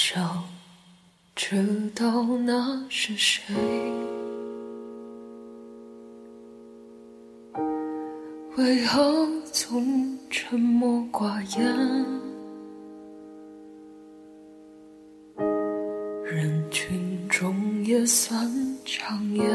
[0.00, 0.44] 想
[1.34, 3.52] 知道那是谁，
[8.56, 11.66] 为何总沉默寡言？
[16.24, 18.48] 人群中也算
[18.84, 19.50] 抢眼，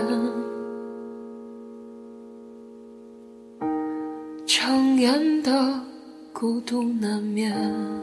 [4.46, 5.80] 抢眼的
[6.34, 8.03] 孤独难免。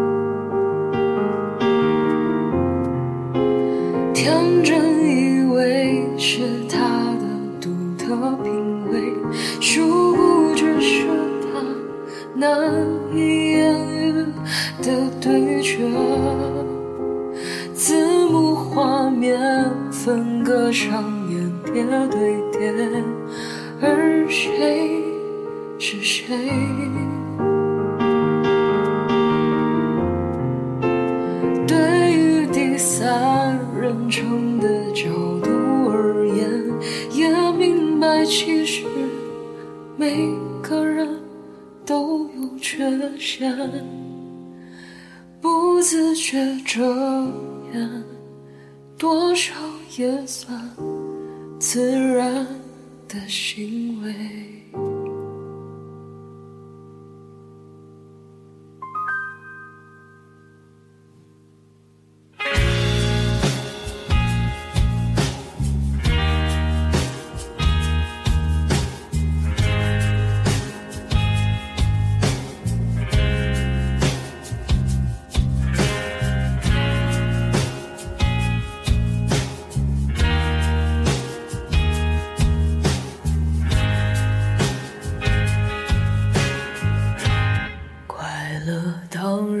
[34.11, 35.05] 成的角
[35.39, 35.49] 度
[35.89, 36.61] 而言，
[37.11, 38.83] 也明白其实
[39.97, 40.27] 每
[40.61, 41.17] 个人
[41.85, 42.77] 都有缺
[43.17, 43.55] 陷，
[45.39, 46.83] 不自觉遮
[47.73, 48.03] 掩，
[48.97, 49.53] 多少
[49.97, 50.59] 也算
[51.57, 52.45] 自然
[53.07, 54.60] 的行为。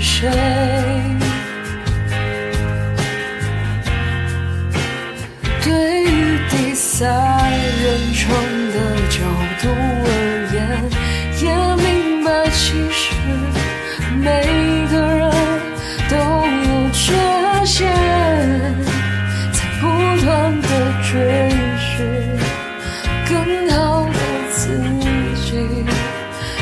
[0.00, 0.30] 是谁？
[5.62, 8.28] 对于第三人称
[8.72, 8.76] 的
[9.10, 9.18] 角
[9.62, 10.08] 度而
[10.52, 10.56] 言，
[11.42, 11.44] 也
[11.82, 12.26] 明白。
[12.50, 13.04] 其实
[14.22, 14.26] 每
[14.90, 15.30] 个人
[16.08, 17.04] 都有缺
[17.64, 17.86] 陷，
[19.52, 19.84] 在不
[20.24, 20.26] 断
[20.62, 20.64] 的
[21.02, 21.10] 追
[21.78, 21.84] 寻
[23.28, 23.34] 更
[23.70, 23.74] 好
[24.06, 24.18] 的
[24.50, 24.56] 自
[25.44, 25.44] 己，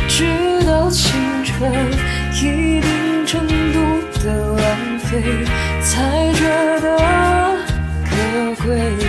[0.09, 0.17] 直
[0.67, 1.05] 到青
[1.45, 1.53] 春
[2.33, 2.81] 一，
[5.81, 6.45] 才觉
[6.81, 6.97] 得
[8.05, 9.04] 可贵。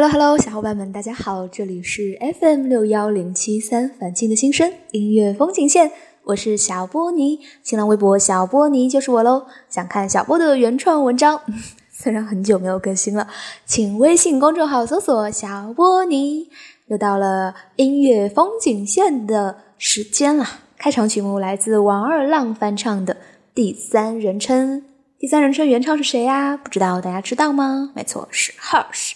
[0.00, 5.92] Hello Hello，小伙伴们，大家好，这里是 FM 六幺零七三繁星的心声音乐风景线，
[6.24, 9.44] 我是小波尼，新浪微博小波尼就是我喽。
[9.68, 11.42] 想看小波的原创文章。
[11.92, 13.28] 虽然很久没有更新了，
[13.66, 16.48] 请微信公众号搜索“小波尼”。
[16.88, 20.46] 又到了音乐风景线的时间了。
[20.78, 23.14] 开场曲目来自王二浪翻唱的
[23.54, 24.78] 《第三人称》。
[25.18, 26.56] 第三人称原唱是谁呀？
[26.56, 27.92] 不知道大家知道吗？
[27.94, 29.12] 没错，是 Hush。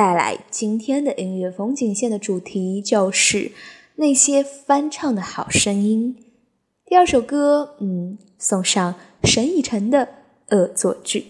[0.00, 3.52] 带来今天的音乐风景线的主题就是
[3.96, 6.16] 那些翻唱的好声音。
[6.86, 8.94] 第二首歌，嗯，送上
[9.24, 10.08] 沈以诚的
[10.56, 11.26] 《恶作剧》。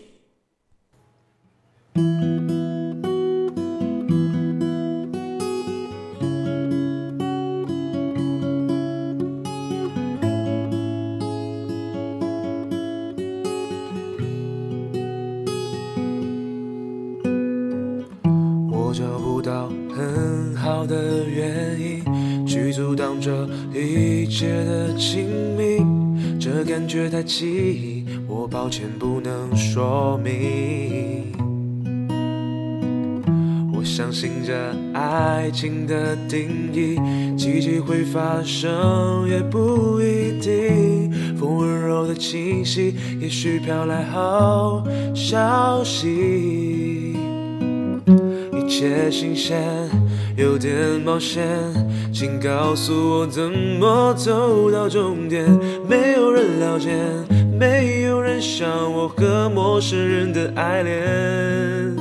[26.70, 31.32] 感觉太奇异，我抱歉不能说明。
[33.74, 36.96] 我相信着爱情的定义，
[37.36, 41.10] 奇迹会发生也不一定。
[41.36, 47.16] 风温柔的气息，也许飘来好消息。
[48.52, 49.60] 一切新鲜，
[50.36, 50.72] 有点
[51.04, 51.42] 冒险，
[52.20, 55.42] 请告诉我怎么走到终点。
[55.88, 56.90] 没有人了解，
[57.58, 61.96] 没有人像我和陌生人的爱恋。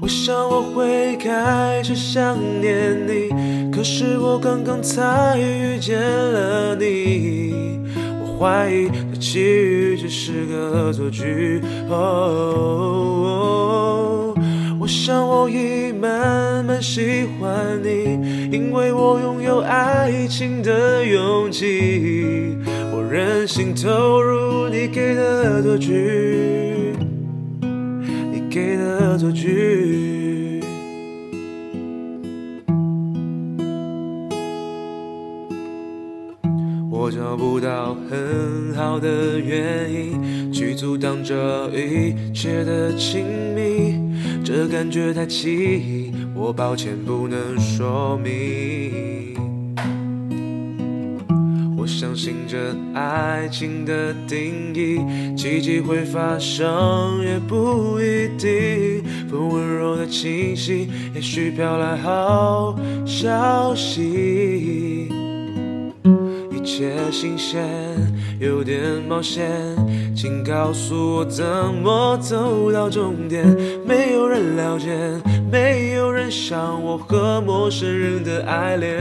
[0.00, 3.28] 我想我会开始想念你，
[3.70, 7.78] 可是我刚刚才遇见了你。
[8.22, 11.60] 我怀疑这奇遇只是个恶作剧。
[11.90, 12.06] 哦，
[14.88, 22.56] 我想我已慢慢喜欢你，因为我拥有爱情的勇气。
[22.90, 25.22] 我任性投入你给的
[25.56, 26.94] 恶作剧。
[27.60, 30.62] 你给的恶作剧。
[36.90, 44.07] 我找不到很好的原因去阻挡这一切的亲密，
[44.50, 49.36] 这感觉太奇异，我抱歉不能说明。
[51.76, 59.04] 我相信这爱情的定义，奇迹会发生也不一定。
[59.28, 62.74] 风温柔的气息，也许飘来好
[63.04, 65.10] 消息。
[66.50, 67.68] 一切新鲜，
[68.40, 69.46] 有点冒险，
[70.20, 71.46] 请告诉我怎
[71.80, 73.46] 么走到终点。
[73.86, 74.88] 没有人了解，
[75.48, 78.98] 没有人像我和陌生人的爱恋。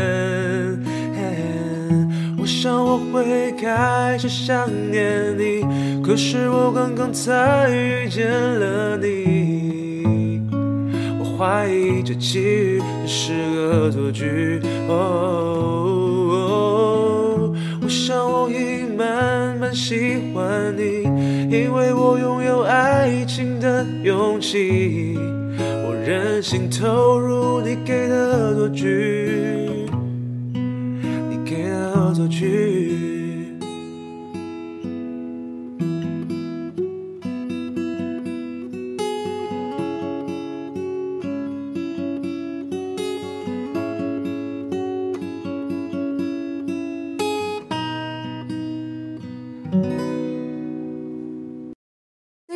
[2.40, 5.66] 我想我会开始想念你，
[6.04, 10.48] 可是我刚刚才遇见了你。
[11.20, 14.62] 我怀疑这奇遇只是个恶作剧。
[14.88, 15.02] 哦，
[17.82, 21.04] 我想我已慢喜欢你，
[21.50, 25.18] 因为我拥有爱情的勇气。
[25.60, 29.86] 我任性投入你给的恶作剧。
[30.54, 32.77] 你给的恶作剧。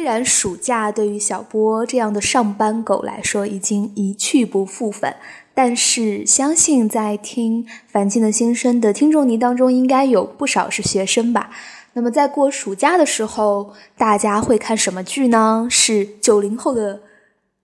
[0.01, 5.17] 虽然暑假对于小波这样的上班狗来说已经一去不复返，
[5.53, 11.51] 但是相信在听《樊静的心声》的听众你当中，应该有不少是学生吧。
[11.93, 15.67] 那么在过暑假的时候，大家会看什么剧呢？
[15.69, 17.01] 是九零后的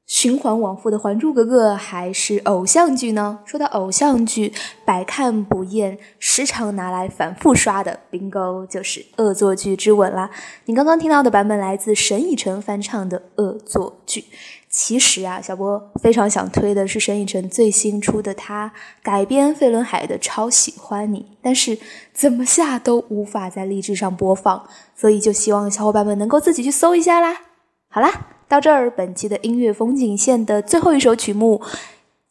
[0.07, 3.39] 循环往复的《还珠格格》，还是偶像剧呢？
[3.45, 4.53] 说到偶像剧，
[4.85, 10.29] 百看不厌，时常拿来反复刷的，bingo 就是《恶作剧之吻》啦。
[10.63, 14.21] 你刚刚听到的版本来自沈以诚翻唱的《恶作剧》。
[14.69, 18.71] 其实啊，小波非常想推的是沈以诚最新出的他
[19.01, 21.77] 改编费伦海的《超喜欢你》，但是
[22.13, 27.41] 怎么下都无法在荔枝上播放，所以就希望小伙伴们能够自己去搜一下啦。
[27.89, 31.61] 好啦，到这儿，本期的音乐风景线的最后一首曲目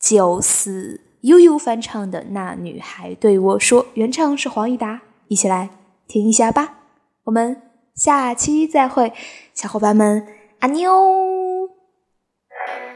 [0.01, 5.69] 九死悠悠翻唱的《那女孩对我说》，原唱是黄义达，一起来
[6.09, 6.79] 听一下吧。
[7.25, 7.61] 我们
[7.95, 9.13] 下期再会，
[9.53, 10.27] 小伙伴们，
[10.61, 11.69] 阿妞。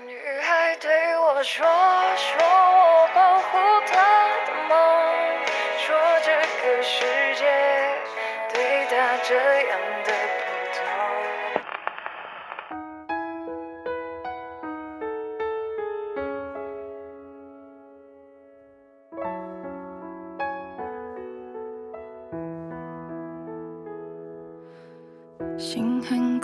[0.06, 1.66] 女孩对我说，
[2.16, 2.59] 说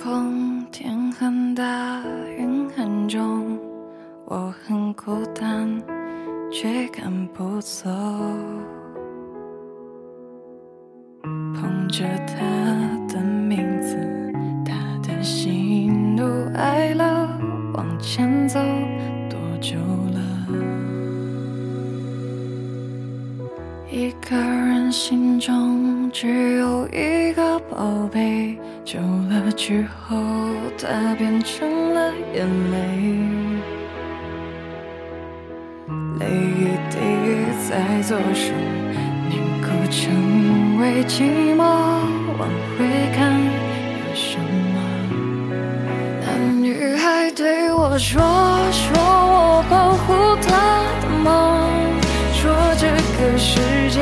[0.07, 2.01] 空，天很大，
[2.39, 3.59] 云很重，
[4.27, 5.83] 我很孤单，
[6.49, 7.91] 却赶不走。
[11.25, 12.37] 捧着他
[13.09, 13.97] 的名字，
[14.65, 16.23] 他的喜怒
[16.55, 17.29] 哀乐，
[17.75, 18.61] 往前走
[19.29, 19.77] 多久
[20.15, 20.21] 了？
[23.91, 27.16] 一个人心中只有一，
[29.69, 30.17] 之后，
[30.79, 32.77] 它变成了眼泪。
[36.21, 36.25] 泪
[36.57, 36.95] 一滴
[37.69, 38.53] 在左手，
[39.29, 41.65] 凝固成为寂寞。
[42.39, 44.39] 往回看，有什
[44.73, 44.79] 么？
[46.21, 46.27] 那
[46.63, 48.23] 女孩对我说，
[48.71, 51.29] 说我保护她的梦，
[52.35, 52.87] 说这
[53.19, 53.59] 个世
[53.91, 53.99] 界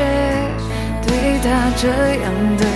[1.07, 1.89] 对她这
[2.21, 2.67] 样的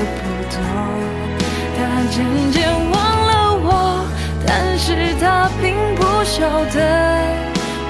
[6.38, 6.78] 不晓得。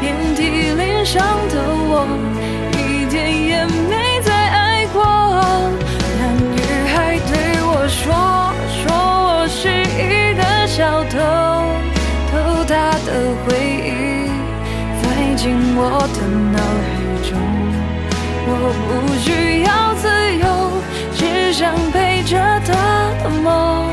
[0.01, 0.41] 遍体
[0.73, 2.09] 鳞伤的我，
[2.73, 5.05] 一点也没再爱过。
[6.19, 6.21] 那
[6.57, 6.57] 女
[6.89, 8.09] 孩对我说，
[8.73, 8.89] 说
[9.29, 11.19] 我是一个小偷，
[12.33, 12.73] 偷她
[13.05, 13.09] 的
[13.45, 13.53] 回
[13.85, 14.33] 忆，
[14.97, 15.05] 塞
[15.37, 16.19] 进我的
[16.55, 16.57] 脑
[16.89, 16.89] 海
[17.29, 17.37] 中。
[18.51, 18.51] 我
[18.89, 18.89] 不
[19.21, 19.29] 需
[19.65, 20.43] 要自由，
[21.15, 22.33] 只想陪着
[22.65, 22.73] 她
[23.23, 23.93] 的梦，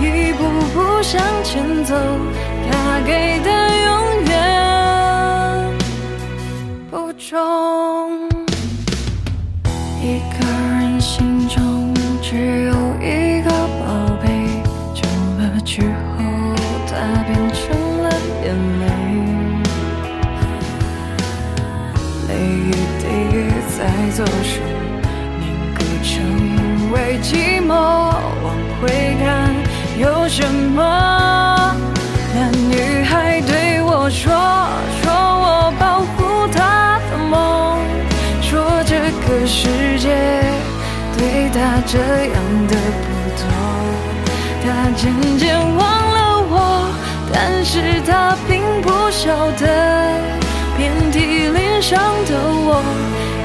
[0.00, 0.42] 一步
[0.74, 1.94] 步向前走，
[10.00, 10.44] 一个
[10.78, 14.28] 人心中只有一个宝贝，
[14.94, 15.02] 久
[15.38, 16.22] 了之后，
[16.86, 16.92] 它
[17.24, 17.58] 变成
[18.02, 18.04] 了
[18.44, 18.46] 眼
[18.80, 18.84] 泪，
[22.28, 22.30] 泪
[22.66, 23.04] 一滴
[23.76, 23.78] 在
[24.14, 24.60] 左手，
[25.40, 26.12] 凝固成
[26.92, 27.68] 为寂寞。
[28.44, 28.46] 往
[28.80, 28.84] 回
[29.24, 29.24] 看，
[29.98, 31.15] 有什么？
[41.96, 42.36] 这样
[42.68, 43.06] 的不
[43.40, 43.42] 多，
[44.62, 44.64] 他
[44.98, 45.02] 渐
[45.38, 46.18] 渐忘了
[46.50, 46.54] 我，
[47.32, 49.64] 但是他并不晓得，
[50.76, 52.84] 遍体鳞伤的我，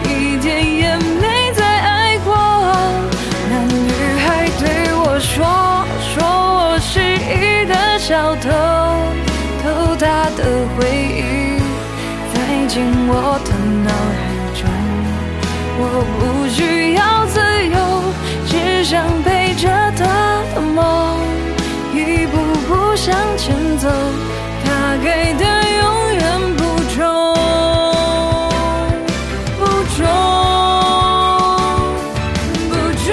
[0.04, 2.36] 一点也没再爱过。
[3.50, 3.90] 那女
[4.20, 4.64] 孩对
[4.96, 5.40] 我说，
[6.12, 8.50] 说我是一个小偷，
[9.64, 10.40] 偷她的
[10.76, 11.24] 回忆，
[12.34, 13.50] 塞进我的
[13.86, 13.90] 脑
[14.20, 14.22] 海
[14.60, 14.68] 中。
[15.84, 15.84] 我
[16.20, 16.60] 不需
[16.96, 17.40] 要自，
[18.92, 21.18] 想陪着他的梦，
[21.94, 23.88] 一步步向前走。
[24.66, 25.46] 他给的
[25.80, 26.22] 永远
[26.58, 26.62] 不
[26.94, 27.00] 重，
[29.58, 29.64] 不
[29.96, 30.06] 重，
[32.68, 32.72] 不
[33.06, 33.08] 重。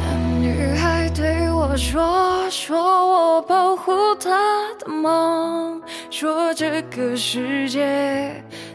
[0.00, 0.06] 那
[0.38, 2.72] 女孩对我说，说
[3.06, 4.30] 我保护她
[4.78, 5.78] 的梦。
[6.08, 8.42] 说这个世界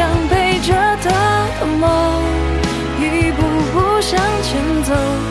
[0.00, 1.10] 想陪着他
[1.60, 2.24] 的梦，
[2.98, 5.29] 一步步向前走。